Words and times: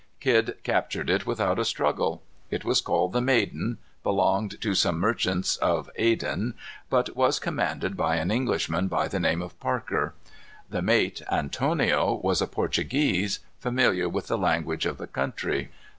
Kidd 0.19 0.57
captured 0.63 1.11
it 1.11 1.27
without 1.27 1.59
a 1.59 1.63
struggle. 1.63 2.23
It 2.49 2.65
was 2.65 2.81
called 2.81 3.13
the 3.13 3.21
Maiden, 3.21 3.77
belonged 4.01 4.59
to 4.61 4.73
some 4.73 4.97
merchants 4.97 5.57
of 5.57 5.91
Aden, 5.95 6.55
but 6.89 7.15
was 7.15 7.37
commanded 7.37 7.95
by 7.95 8.15
an 8.15 8.31
Englishman 8.31 8.87
by 8.87 9.07
the 9.07 9.19
name 9.19 9.43
of 9.43 9.59
Parker. 9.59 10.15
The 10.67 10.81
mate, 10.81 11.21
Antonio, 11.31 12.15
was 12.15 12.41
a 12.41 12.47
Portuguese, 12.47 13.41
familiar 13.59 14.09
with 14.09 14.25
the 14.25 14.39
language 14.39 14.87
of 14.87 14.97
the 14.97 15.05
country. 15.05 15.69